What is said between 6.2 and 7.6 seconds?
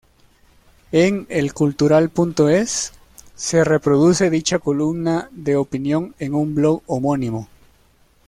un blog homónimo.